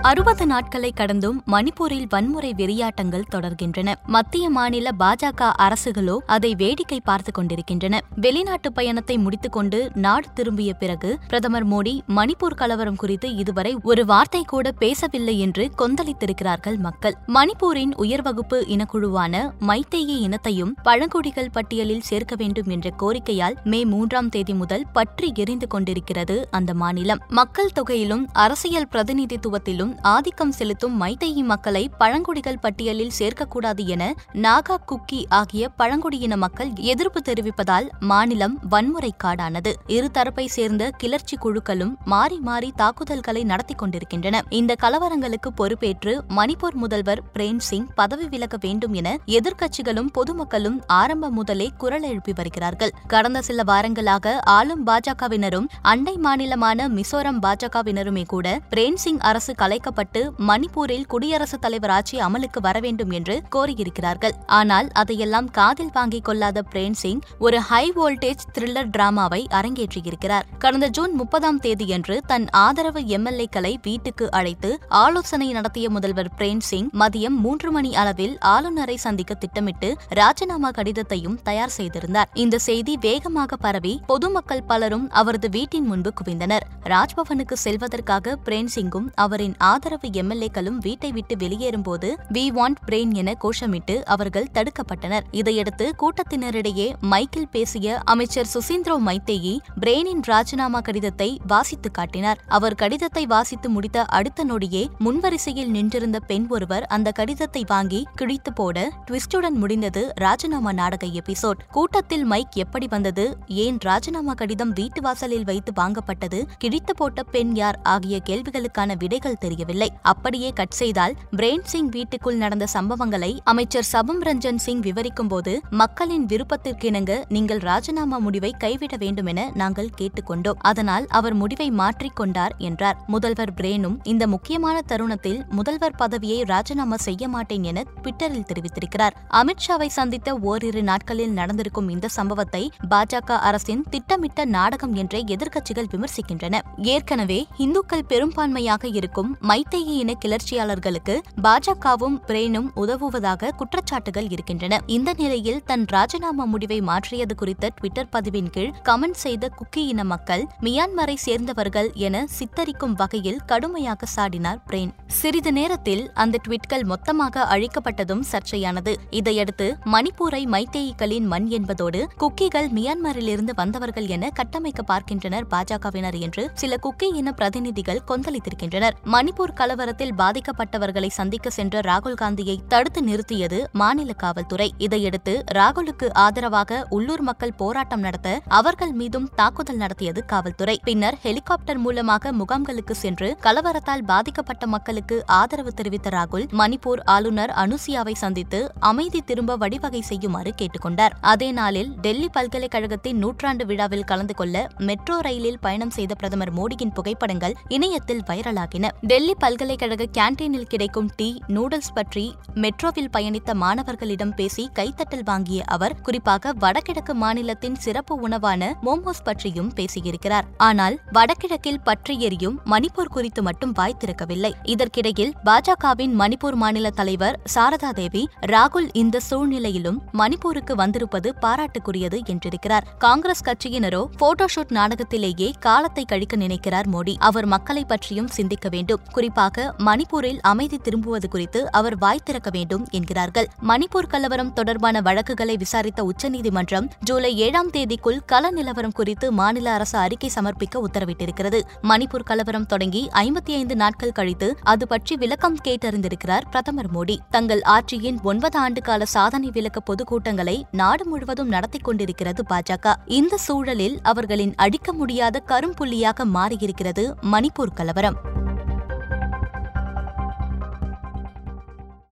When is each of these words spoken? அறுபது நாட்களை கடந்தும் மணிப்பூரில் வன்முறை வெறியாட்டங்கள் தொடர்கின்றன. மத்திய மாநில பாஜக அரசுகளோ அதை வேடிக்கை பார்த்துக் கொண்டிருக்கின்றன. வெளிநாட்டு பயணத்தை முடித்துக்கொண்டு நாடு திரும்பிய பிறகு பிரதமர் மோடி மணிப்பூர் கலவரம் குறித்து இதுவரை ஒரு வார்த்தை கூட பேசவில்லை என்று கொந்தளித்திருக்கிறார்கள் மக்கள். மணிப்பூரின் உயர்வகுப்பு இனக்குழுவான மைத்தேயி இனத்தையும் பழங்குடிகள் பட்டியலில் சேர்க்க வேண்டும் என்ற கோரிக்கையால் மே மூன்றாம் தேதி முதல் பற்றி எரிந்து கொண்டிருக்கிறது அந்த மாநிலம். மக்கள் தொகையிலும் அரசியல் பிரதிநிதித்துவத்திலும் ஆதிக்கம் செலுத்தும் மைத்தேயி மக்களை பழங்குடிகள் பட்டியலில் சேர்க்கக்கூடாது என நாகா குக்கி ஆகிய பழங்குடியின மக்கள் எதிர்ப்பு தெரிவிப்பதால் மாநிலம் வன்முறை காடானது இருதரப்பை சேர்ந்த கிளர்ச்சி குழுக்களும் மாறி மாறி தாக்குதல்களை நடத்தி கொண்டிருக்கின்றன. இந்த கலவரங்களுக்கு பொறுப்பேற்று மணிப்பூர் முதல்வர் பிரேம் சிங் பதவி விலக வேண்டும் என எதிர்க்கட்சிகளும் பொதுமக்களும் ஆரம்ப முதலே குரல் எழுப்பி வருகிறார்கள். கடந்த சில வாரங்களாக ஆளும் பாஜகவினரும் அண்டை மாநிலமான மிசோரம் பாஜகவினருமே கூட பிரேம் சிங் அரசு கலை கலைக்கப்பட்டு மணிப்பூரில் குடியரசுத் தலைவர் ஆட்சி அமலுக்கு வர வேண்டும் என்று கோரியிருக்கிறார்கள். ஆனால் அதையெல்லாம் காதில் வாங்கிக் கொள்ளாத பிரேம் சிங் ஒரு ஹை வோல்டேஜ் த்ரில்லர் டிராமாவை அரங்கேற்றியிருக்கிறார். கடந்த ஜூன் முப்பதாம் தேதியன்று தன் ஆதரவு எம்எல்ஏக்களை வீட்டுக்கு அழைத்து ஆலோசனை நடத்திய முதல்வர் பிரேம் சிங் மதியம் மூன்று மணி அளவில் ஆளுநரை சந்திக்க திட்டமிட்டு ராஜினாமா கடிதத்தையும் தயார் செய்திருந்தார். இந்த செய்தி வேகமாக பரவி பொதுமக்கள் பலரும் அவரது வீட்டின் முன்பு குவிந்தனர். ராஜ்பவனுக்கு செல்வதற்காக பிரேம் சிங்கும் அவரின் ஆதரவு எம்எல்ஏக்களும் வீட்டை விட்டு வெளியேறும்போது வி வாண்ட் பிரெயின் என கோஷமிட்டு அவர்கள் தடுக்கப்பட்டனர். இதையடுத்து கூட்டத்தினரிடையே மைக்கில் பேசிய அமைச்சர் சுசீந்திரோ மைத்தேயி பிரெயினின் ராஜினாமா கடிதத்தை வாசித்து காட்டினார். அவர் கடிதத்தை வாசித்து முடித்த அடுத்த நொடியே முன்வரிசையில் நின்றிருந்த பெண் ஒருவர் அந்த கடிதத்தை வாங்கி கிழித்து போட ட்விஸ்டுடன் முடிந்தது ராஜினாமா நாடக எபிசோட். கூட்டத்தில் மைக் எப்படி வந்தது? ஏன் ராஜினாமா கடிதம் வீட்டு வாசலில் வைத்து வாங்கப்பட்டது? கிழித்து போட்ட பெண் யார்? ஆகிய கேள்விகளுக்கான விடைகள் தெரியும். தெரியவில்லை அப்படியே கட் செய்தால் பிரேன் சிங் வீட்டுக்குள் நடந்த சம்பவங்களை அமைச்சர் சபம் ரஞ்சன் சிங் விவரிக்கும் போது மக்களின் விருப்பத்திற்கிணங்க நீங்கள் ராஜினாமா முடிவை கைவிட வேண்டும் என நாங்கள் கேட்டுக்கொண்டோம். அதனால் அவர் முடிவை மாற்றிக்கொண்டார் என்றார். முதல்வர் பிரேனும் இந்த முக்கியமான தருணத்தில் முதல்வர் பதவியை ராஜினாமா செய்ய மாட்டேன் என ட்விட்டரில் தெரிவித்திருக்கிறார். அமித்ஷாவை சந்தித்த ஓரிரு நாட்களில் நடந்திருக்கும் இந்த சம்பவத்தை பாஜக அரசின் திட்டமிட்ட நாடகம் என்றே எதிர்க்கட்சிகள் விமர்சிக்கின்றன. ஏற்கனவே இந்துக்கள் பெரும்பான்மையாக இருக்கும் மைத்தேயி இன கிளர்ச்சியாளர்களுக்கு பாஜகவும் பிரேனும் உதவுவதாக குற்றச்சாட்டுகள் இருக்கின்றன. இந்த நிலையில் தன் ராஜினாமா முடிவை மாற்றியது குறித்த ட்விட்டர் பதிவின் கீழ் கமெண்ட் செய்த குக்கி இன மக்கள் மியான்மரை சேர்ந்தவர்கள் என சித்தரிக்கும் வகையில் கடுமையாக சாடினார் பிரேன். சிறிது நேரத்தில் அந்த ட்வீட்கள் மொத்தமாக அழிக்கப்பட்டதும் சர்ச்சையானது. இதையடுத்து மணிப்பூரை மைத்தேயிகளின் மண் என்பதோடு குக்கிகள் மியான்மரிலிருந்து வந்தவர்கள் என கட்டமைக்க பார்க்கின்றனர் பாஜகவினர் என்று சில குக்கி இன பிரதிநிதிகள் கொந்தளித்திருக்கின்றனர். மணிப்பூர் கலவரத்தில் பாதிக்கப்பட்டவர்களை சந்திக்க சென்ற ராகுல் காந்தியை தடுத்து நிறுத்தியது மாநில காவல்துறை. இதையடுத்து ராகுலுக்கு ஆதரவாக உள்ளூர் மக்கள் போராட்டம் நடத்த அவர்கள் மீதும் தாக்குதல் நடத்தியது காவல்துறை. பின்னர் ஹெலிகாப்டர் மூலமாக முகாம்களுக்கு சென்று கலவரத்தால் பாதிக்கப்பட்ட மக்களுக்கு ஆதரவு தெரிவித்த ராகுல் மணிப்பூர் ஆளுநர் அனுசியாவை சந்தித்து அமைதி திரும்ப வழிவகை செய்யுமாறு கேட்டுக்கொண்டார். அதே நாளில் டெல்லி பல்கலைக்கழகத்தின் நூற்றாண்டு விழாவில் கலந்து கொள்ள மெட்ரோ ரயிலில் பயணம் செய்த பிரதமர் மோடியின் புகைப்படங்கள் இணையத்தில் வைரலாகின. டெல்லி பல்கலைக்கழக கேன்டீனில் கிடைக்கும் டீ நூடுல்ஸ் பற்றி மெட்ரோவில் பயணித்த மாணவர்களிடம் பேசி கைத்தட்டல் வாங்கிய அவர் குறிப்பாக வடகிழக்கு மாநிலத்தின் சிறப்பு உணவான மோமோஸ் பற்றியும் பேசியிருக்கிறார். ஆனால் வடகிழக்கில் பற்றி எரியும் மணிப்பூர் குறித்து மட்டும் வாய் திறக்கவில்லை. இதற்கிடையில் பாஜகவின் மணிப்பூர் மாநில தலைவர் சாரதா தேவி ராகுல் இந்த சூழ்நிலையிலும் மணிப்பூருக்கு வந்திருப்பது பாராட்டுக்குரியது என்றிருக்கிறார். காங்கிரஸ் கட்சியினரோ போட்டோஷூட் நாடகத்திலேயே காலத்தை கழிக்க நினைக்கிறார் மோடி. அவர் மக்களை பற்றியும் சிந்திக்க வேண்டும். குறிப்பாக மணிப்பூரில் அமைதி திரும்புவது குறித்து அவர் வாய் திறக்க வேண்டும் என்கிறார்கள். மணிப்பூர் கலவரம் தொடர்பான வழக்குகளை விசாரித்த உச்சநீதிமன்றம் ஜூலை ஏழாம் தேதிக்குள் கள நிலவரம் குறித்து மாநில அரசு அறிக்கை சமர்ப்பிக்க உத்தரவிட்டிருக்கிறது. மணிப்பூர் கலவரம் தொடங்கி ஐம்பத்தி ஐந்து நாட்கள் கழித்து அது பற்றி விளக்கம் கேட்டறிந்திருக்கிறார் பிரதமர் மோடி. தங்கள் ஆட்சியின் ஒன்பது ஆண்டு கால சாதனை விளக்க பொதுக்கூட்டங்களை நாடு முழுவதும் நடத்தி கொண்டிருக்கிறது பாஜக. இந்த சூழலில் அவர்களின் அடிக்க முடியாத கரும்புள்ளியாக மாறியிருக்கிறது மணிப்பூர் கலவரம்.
அறுபது 0.00 0.46
நாட்களை 0.46 0.92
கடந்தும் 0.92 1.42
மணிப்பூரில் 1.46 2.06
வன்முறை 2.08 2.54
வெறியாட்டங்கள் 2.56 3.22
தொடர்கின்றன. 3.34 3.94
மத்திய 4.06 4.50
மாநில 4.50 4.90
பாஜக 4.98 5.52
அரசுகளோ 5.58 6.18
அதை 6.26 6.54
வேடிக்கை 6.54 7.00
பார்த்துக் 7.00 7.34
கொண்டிருக்கின்றன. 7.34 8.00
வெளிநாட்டு 8.16 8.72
பயணத்தை 8.72 9.18
முடித்துக்கொண்டு 9.18 9.90
நாடு 9.94 10.32
திரும்பிய 10.34 10.74
பிறகு 10.74 11.18
பிரதமர் 11.26 11.66
மோடி 11.66 12.00
மணிப்பூர் 12.08 12.54
கலவரம் 12.54 12.96
குறித்து 12.96 13.34
இதுவரை 13.34 13.76
ஒரு 13.82 14.06
வார்த்தை 14.06 14.44
கூட 14.44 14.72
பேசவில்லை 14.72 15.40
என்று 15.40 15.70
கொந்தளித்திருக்கிறார்கள் 15.78 16.78
மக்கள். 16.78 17.14
மணிப்பூரின் 17.26 17.94
உயர்வகுப்பு 17.96 18.66
இனக்குழுவான 18.68 19.50
மைத்தேயி 19.58 20.20
இனத்தையும் 20.20 20.74
பழங்குடிகள் 20.82 21.50
பட்டியலில் 21.50 22.00
சேர்க்க 22.00 22.34
வேண்டும் 22.34 22.68
என்ற 22.68 22.90
கோரிக்கையால் 22.98 23.54
மே 23.64 23.84
மூன்றாம் 23.84 24.28
தேதி 24.28 24.54
முதல் 24.54 24.86
பற்றி 24.92 25.32
எரிந்து 25.34 25.66
கொண்டிருக்கிறது 25.66 26.48
அந்த 26.50 26.74
மாநிலம். 26.74 27.18
மக்கள் 27.28 27.70
தொகையிலும் 27.72 28.24
அரசியல் 28.32 28.88
பிரதிநிதித்துவத்திலும் 28.92 29.87
ஆதிக்கம் 30.02 30.52
செலுத்தும் 30.52 30.96
மைத்தேயி 30.96 31.42
மக்களை 31.42 31.90
பழங்குடிகள் 31.98 32.58
பட்டியலில் 32.58 33.10
சேர்க்கக்கூடாது 33.18 33.86
என 33.86 34.14
நாகா 34.32 34.76
குக்கி 34.86 35.24
ஆகிய 35.28 35.68
பழங்குடியின 35.68 36.36
மக்கள் 36.36 36.70
எதிர்ப்பு 36.74 37.22
தெரிவிப்பதால் 37.24 37.88
மாநிலம் 38.00 38.58
வன்முறை 38.68 39.14
காடானது 39.24 39.72
இருதரப்பை 39.86 40.46
சேர்ந்த 40.46 40.90
கிளர்ச்சி 40.96 41.36
குழுக்களும் 41.36 41.96
மாறி 42.04 42.38
மாறி 42.38 42.72
தாக்குதல்களை 42.76 43.44
நடத்தி 43.44 43.74
கொண்டிருக்கின்றன. 43.74 44.42
இந்த 44.48 44.76
கலவரங்களுக்கு 44.82 45.48
பொறுப்பேற்று 45.54 46.24
மணிப்பூர் 46.28 46.72
முதல்வர் 46.72 47.22
பிரேம் 47.34 47.58
சிங் 47.58 47.86
பதவி 47.94 48.28
விலக 48.28 48.56
வேண்டும் 48.60 48.92
என 48.92 49.18
எதிர்க்கட்சிகளும் 49.26 50.06
பொதுமக்களும் 50.12 50.82
ஆரம்ப 50.86 51.28
முதலே 51.28 51.70
குரல் 51.76 52.02
எழுப்பி 52.02 52.32
வருகிறார்கள். 52.32 52.92
கடந்த 53.06 53.42
சில 53.42 53.62
வாரங்களாக 53.62 54.38
ஆளும் 54.40 54.86
பாஜகவினரும் 54.86 55.66
அண்டை 55.82 56.18
மாநிலமான 56.22 56.88
மிசோரம் 56.88 57.38
பாஜகவினருமே 57.42 58.26
கூட 58.26 58.60
பிரேம் 58.70 58.94
சிங் 58.94 59.18
அரசு 59.18 59.54
கலை 59.54 59.77
கலைக்கப்பட்டு 59.78 60.20
மணிப்பூரில் 60.46 61.06
குடியரசுத் 61.06 61.60
தலைவர் 61.60 61.90
ஆட்சி 61.90 62.16
அமலுக்கு 62.18 62.60
வர 62.60 62.80
வேண்டும் 62.80 63.10
என்று 63.10 63.42
கோரியிருக்கிறார்கள். 63.54 64.34
ஆனால் 64.46 64.88
அதையெல்லாம் 64.92 65.50
காதில் 65.50 65.90
வாங்கிக் 65.92 66.24
கொள்ளாத 66.24 66.62
பிரேம் 66.72 66.96
சிங் 67.02 67.20
ஒரு 67.38 67.58
ஹை 67.60 67.92
வோல்டேஜ் 67.96 68.44
த்ரில்லர் 68.58 68.90
டிராமாவை 68.96 69.40
அரங்கேற்றியிருக்கிறார். 69.50 70.46
கடந்த 70.58 70.86
ஜூன் 70.88 71.12
முப்பதாம் 71.12 71.60
தேதியன்று 71.60 72.16
தன் 72.26 72.46
ஆதரவு 72.50 73.00
எம்எல்ஏக்களை 73.00 73.74
வீட்டுக்கு 73.82 74.30
அழைத்து 74.30 74.78
ஆலோசனை 74.88 75.52
நடத்திய 75.52 75.90
முதல்வர் 75.90 76.32
பிரேம் 76.38 76.62
சிங் 76.70 76.90
மதியம் 76.98 77.38
மூன்று 77.44 77.70
மணி 77.70 77.96
அளவில் 77.96 78.38
ஆளுநரை 78.54 78.96
சந்திக்க 78.96 79.34
திட்டமிட்டு 79.34 79.96
ராஜினாமா 80.08 80.70
கடிதத்தையும் 80.70 81.38
தயார் 81.42 81.76
செய்திருந்தார். 81.78 82.28
இந்த 82.34 82.58
செய்தி 82.58 82.96
வேகமாக 83.00 83.56
பரவி 83.56 84.00
பொதுமக்கள் 84.06 84.66
பலரும் 84.66 85.10
அவரது 85.10 85.48
வீட்டின் 85.48 85.86
முன்பு 85.86 86.12
குவிந்தனர். 86.18 86.66
ராஜ்பவனுக்கு 86.84 87.56
செல்வதற்காக 87.64 88.36
பிரேம் 88.44 88.68
சிங்கும் 88.74 89.08
அவரின் 89.14 89.54
ஆதரவு 89.68 90.08
எம்எல்ஏக்களும் 90.08 90.80
வீட்டை 90.80 91.12
விட்டு 91.12 91.34
வெளியேறும்போது 91.36 92.08
வி 92.32 92.44
வாண்ட் 92.58 92.80
பிரெயின் 92.86 93.14
என 93.14 93.34
கோஷமிட்டு 93.42 93.94
அவர்கள் 94.02 94.48
தடுக்கப்பட்டனர். 94.54 95.24
இதையடுத்து 95.30 95.86
கூட்டத்தினரிடையே 95.98 96.86
மைக்கில் 97.10 97.50
பேசிய 97.50 97.98
அமைச்சர் 98.04 98.50
சுசீந்திரோ 98.54 98.96
மைத்தேயி 98.98 99.54
பிரெயினின் 99.80 100.22
ராஜினாமா 100.22 100.80
கடிதத்தை 100.80 101.40
வாசித்து 101.46 101.90
காட்டினார். 101.90 102.40
அவர் 102.48 102.74
கடிதத்தை 102.74 103.26
வாசித்து 103.26 103.70
முடித்த 103.70 104.04
அடுத்த 104.04 104.44
நொடியே 104.44 104.82
முன்வரிசையில் 105.04 105.70
நின்றிருந்த 105.70 106.20
பெண் 106.20 106.46
ஒருவர் 106.48 106.86
அந்த 106.86 107.12
கடிதத்தை 107.12 107.64
வாங்கி 107.66 108.06
கிழித்து 108.14 108.52
போட 108.52 108.92
ட்விஸ்டுடன் 109.06 109.58
முடிந்தது 109.62 110.12
ராஜினாமா 110.14 110.72
நாடக 110.72 111.06
எபிசோட். 111.06 111.60
கூட்டத்தில் 111.70 112.24
மைக் 112.24 112.56
எப்படி 112.56 112.86
வந்தது? 112.90 113.36
ஏன் 113.46 113.78
ராஜினாமா 113.80 114.32
கடிதம் 114.32 114.72
வீட்டு 114.72 115.02
வாசலில் 115.02 115.44
வைத்து 115.44 115.72
வாங்கப்பட்டது? 115.76 116.40
கிழித்து 116.58 116.94
போட்ட 116.94 117.22
பெண் 117.22 117.54
யார்? 117.54 117.80
ஆகிய 117.82 118.20
கேள்விகளுக்கான 118.28 118.96
விடைகள் 118.98 119.34
தெரியும். 119.34 119.56
தெரியவில்லை 119.58 119.88
அப்படியே 120.10 120.48
கட் 120.58 120.76
செய்தால் 120.80 121.14
பிரேன் 121.38 121.64
சிங் 121.70 121.90
வீட்டுக்குள் 121.94 122.40
நடந்த 122.42 122.66
சம்பவங்களை 122.74 123.30
அமைச்சர் 123.50 123.88
சபம் 123.92 124.20
ரஞ்சன் 124.22 124.60
சிங் 124.64 124.82
விவரிக்கும் 124.86 125.30
போது 125.32 125.52
மக்களின் 125.80 126.26
விருப்பத்திற்கிணங்க 126.26 127.12
நீங்கள் 127.28 127.62
ராஜினாமா 127.68 128.18
முடிவை 128.26 128.50
கைவிட 128.64 128.96
வேண்டும் 128.96 129.28
என 129.32 129.40
நாங்கள் 129.54 129.90
கேட்டுக்கொண்டோம். 130.00 130.60
அதனால் 130.70 131.06
அவர் 131.18 131.34
முடிவை 131.34 131.68
மாற்றிக்கொண்டார் 131.80 132.54
என்றார். 132.68 132.98
முதல்வர் 133.06 133.52
பிரேனும் 133.60 133.96
இந்த 134.12 134.26
முக்கியமான 134.34 134.76
தருணத்தில் 134.92 135.40
முதல்வர் 135.58 135.96
பதவியை 135.96 136.38
ராஜினாமா 136.52 136.98
செய்ய 137.06 137.28
மாட்டேன் 137.28 137.66
என 137.70 137.84
ட்விட்டரில் 138.02 138.48
தெரிவித்திருக்கிறார். 138.50 139.16
அமித்ஷாவை 139.40 139.88
சந்தித்த 139.98 140.36
ஓரிரு 140.50 140.82
நாட்களில் 140.82 141.36
நடந்திருக்கும் 141.40 141.90
இந்த 141.96 142.12
சம்பவத்தை 142.18 142.62
பாஜக 142.94 143.38
அரசின் 143.48 143.84
திட்டமிட்ட 143.90 144.46
நாடகம் 144.56 144.94
என்றே 144.94 145.22
எதிர்க்கட்சிகள் 145.34 145.90
விமர்சிக்கின்றன. 145.94 146.56
ஏற்கனவே 146.94 147.40
இந்துக்கள் 147.66 148.08
பெரும்பான்மையாக 148.08 148.84
இருக்கும் 148.98 149.30
மைத்தேயி 149.48 149.94
இன 150.02 150.12
கிளர்ச்சியாளர்களுக்கு 150.24 151.14
பாஜகவும் 151.42 152.16
பிரேனும் 152.26 152.68
உதவுவதாக 152.74 153.50
குற்றச்சாட்டுகள் 153.58 154.30
இருக்கின்றன. 154.30 154.80
இந்த 154.86 155.10
நிலையில் 155.16 155.60
தன் 155.64 155.84
ராஜினாமா 155.84 156.44
முடிவை 156.44 156.80
மாற்றியது 156.80 157.34
குறித்த 157.34 157.68
ட்விட்டர் 157.68 158.08
பதிவின் 158.12 158.50
கீழ் 158.50 158.72
கமெண்ட் 158.84 159.20
செய்த 159.24 159.50
குக்கி 159.58 159.82
இன 159.86 160.04
மக்கள் 160.04 160.44
மியான்மரை 160.62 161.14
சேர்ந்தவர்கள் 161.14 161.90
என 161.92 162.24
சித்தரிக்கும் 162.38 162.96
வகையில் 162.96 163.40
கடுமையாக 163.46 164.06
சாடினார் 164.16 164.60
பிரேன். 164.66 164.92
சிறிது 165.06 165.52
நேரத்தில் 165.52 166.10
அந்த 166.14 166.40
ட்வீட்கள் 166.48 166.84
மொத்தமாக 166.84 167.46
அழிக்கப்பட்டதும் 167.54 168.24
சர்ச்சையானது. 168.32 168.94
இதையடுத்து 169.10 169.68
மணிப்பூரை 169.84 170.42
மைத்தேயிகளின் 170.56 171.28
மண் 171.34 171.48
என்பதோடு 171.48 172.02
குக்கிகள் 172.16 172.68
மியான்மரிலிருந்து 172.68 173.54
வந்தவர்கள் 173.54 174.06
என 174.06 174.32
கட்டமைக்க 174.34 174.82
பார்க்கின்றனர் 174.82 175.48
பாஜகவினர் 175.54 176.20
என்று 176.20 176.50
சில 176.54 176.76
குக்கி 176.82 177.10
இன 177.14 177.32
பிரதிநிதிகள் 177.32 178.04
கொந்தளித்திருக்கின்றனர். 178.08 178.96
மணிப்பூர் 179.04 179.36
கலவரத்தில் 179.46 180.12
பாதிக்கப்பட்டவர்களை 180.18 181.08
சந்திக்க 181.08 181.50
சென்ற 181.50 181.80
ராகுல் 181.80 182.14
காந்தியை 182.14 182.60
தடுத்து 182.68 183.02
நிறுத்தியது 183.02 183.64
மாநில 183.72 184.12
காவல்துறை. 184.12 184.74
இதையடுத்து 184.78 185.44
ராகுலுக்கு 185.54 186.12
ஆதரவாக 186.12 186.86
உள்ளூர் 186.90 187.20
மக்கள் 187.20 187.52
போராட்டம் 187.52 188.00
நடத்த 188.00 188.40
அவர்கள் 188.48 188.92
மீதும் 188.92 189.30
தாக்குதல் 189.34 189.76
நடத்தியது 189.76 190.24
காவல்துறை. 190.24 190.80
பின்னர் 190.84 191.18
ஹெலிகாப்டர் 191.22 191.78
மூலமாக 191.78 192.32
முகாம்களுக்கு 192.32 192.90
சென்று 192.90 193.36
கலவரத்தால் 193.42 194.04
பாதிக்கப்பட்ட 194.04 194.66
மக்களுக்கு 194.66 195.22
ஆதரவு 195.26 195.74
தெரிவித்த 195.74 196.08
ராகுல் 196.08 196.46
மணிப்பூர் 196.52 197.00
ஆளுநர் 197.04 197.50
அனுசியாவை 197.50 198.12
சந்தித்து 198.12 198.72
அமைதி 198.80 199.20
திரும்ப 199.20 199.56
வழிவகை 199.56 200.00
செய்யுமாறு 200.00 200.54
கேட்டுக்கொண்டார். 200.58 201.10
அதே 201.20 201.52
நாளில் 201.52 201.90
டெல்லி 202.00 202.28
பல்கலைக்கழகத்தின் 202.32 203.18
நூற்றாண்டு 203.18 203.66
விழாவில் 203.66 204.04
கலந்து 204.04 204.34
கொள்ள 204.34 204.68
மெட்ரோ 204.78 205.20
ரயிலில் 205.20 205.58
பயணம் 205.60 205.90
செய்த 205.90 206.14
பிரதமர் 206.14 206.52
மோடியின் 206.54 206.92
புகைப்படங்கள் 206.94 207.54
இணையத்தில் 207.68 208.22
வைரலாகின. 208.26 208.88
டெல்லி 209.00 209.27
பல்கலைக்கழக 209.34 210.06
கேன்டீனில் 210.12 210.68
கிடைக்கும் 210.68 211.10
டீ 211.16 211.28
நூடுல்ஸ் 211.48 211.92
பற்றி 211.94 212.34
மெட்ரோவில் 212.54 213.10
பயணித்த 213.16 213.54
மாணவர்களிடம் 213.54 214.34
பேசி 214.34 214.70
கைத்தட்டல் 214.74 215.24
வாங்கிய 215.24 215.64
அவர் 215.66 216.00
குறிப்பாக 216.00 216.52
வடகிழக்கு 216.52 217.14
மாநிலத்தின் 217.14 217.74
சிறப்பு 217.74 218.14
உணவான 218.20 218.70
மோமோஸ் 218.82 219.24
பற்றியும் 219.24 219.72
பேசியிருக்கிறார். 219.76 220.46
ஆனால் 220.56 220.98
வடகிழக்கில் 221.12 221.80
பற்றி 221.80 222.20
எரியும் 222.20 222.60
மணிப்பூர் 222.64 223.12
குறித்து 223.16 223.42
மட்டும் 223.42 223.72
வாய் 223.72 223.96
திறக்கவில்லை. 223.98 224.52
இதற்கிடையில் 224.62 225.32
பாஜகவின் 225.44 226.14
மணிப்பூர் 226.20 226.54
மாநில 226.54 226.90
தலைவர் 226.90 227.38
சாரதா 227.54 227.90
தேவி 227.90 228.28
ராகுல் 228.46 228.88
இந்த 228.92 229.20
சூழ்நிலையிலும் 229.20 230.02
மணிப்பூருக்கு 230.12 230.72
வந்திருப்பது 230.72 231.34
பாராட்டுக்குரியது 231.40 232.20
என்றிருக்கிறார். 232.34 232.86
காங்கிரஸ் 232.98 233.44
கட்சியினரோ 233.44 234.04
போட்டோஷூட் 234.18 234.76
நாடகத்திலேயே 234.78 235.50
காலத்தை 235.60 236.04
கழிக்க 236.04 236.36
நினைக்கிறார் 236.36 236.88
மோடி. 236.88 237.16
அவர் 237.18 237.46
மக்களை 237.46 237.84
பற்றியும் 237.84 238.26
சிந்திக்க 238.26 238.68
வேண்டும். 238.68 239.00
குறிப்பாக 239.18 239.74
மணிப்பூரில் 239.78 240.40
அமைதி 240.42 240.78
திரும்புவது 240.78 241.28
குறித்து 241.28 241.60
அவர் 241.72 241.96
வாய் 241.98 242.24
திறக்க 242.24 242.50
வேண்டும் 242.50 242.84
என்கிறார்கள். 242.90 243.48
மணிப்பூர் 243.68 244.08
கலவரம் 244.08 244.52
தொடர்பான 244.52 245.00
வழக்குகளை 245.00 245.56
விசாரித்த 245.56 246.04
உச்சநீதிமன்றம் 246.04 246.86
ஜூலை 247.00 247.30
ஏழாம் 247.36 247.70
தேதிக்குள் 247.70 248.20
கள 248.26 248.50
நிலவரம் 248.50 248.92
குறித்து 248.92 249.32
மாநில 249.32 249.72
அரசு 249.72 249.98
அறிக்கை 249.98 250.30
சமர்ப்பிக்க 250.34 250.82
உத்தரவிட்டிருக்கிறது. 250.86 251.60
மணிப்பூர் 251.82 252.26
கலவரம் 252.30 252.66
தொடங்கி 252.66 253.02
ஐம்பத்தி 253.12 253.52
ஐந்து 253.52 253.76
நாட்கள் 253.76 254.12
கழித்து 254.12 254.48
அது 254.62 254.86
பற்றி 254.86 255.16
விளக்கம் 255.16 255.58
கேட்டறிந்திருக்கிறார் 255.64 256.46
பிரதமர் 256.50 256.90
மோடி. 256.94 257.16
தங்கள் 257.30 257.62
ஆட்சியின் 257.76 258.22
ஒன்பது 258.22 258.58
ஆண்டு 258.58 258.82
கால 258.82 259.04
சாதனை 259.04 259.50
விளக்க 259.52 259.82
பொதுக்கூட்டங்களை 259.90 260.56
நாடு 260.72 261.06
முழுவதும் 261.06 261.48
நடத்தி 261.48 261.78
கொண்டிருக்கிறது 261.78 262.44
பாஜக. 262.50 262.94
இந்த 263.06 263.36
சூழலில் 263.36 263.98
அவர்களின் 264.02 264.54
அடிக்க 264.54 264.92
முடியாத 264.92 265.42
கரும்புள்ளியாக 265.46 266.28
மாறியிருக்கிறது 266.36 267.06
மணிப்பூர் 267.32 267.76
கலவரம். 267.80 268.36